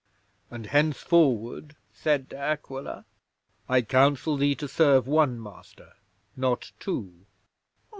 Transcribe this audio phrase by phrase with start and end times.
[0.49, 3.05] '"And henceforward," said De Aquila,
[3.69, 5.93] "I counsel thee to serve one master
[6.35, 7.27] not two."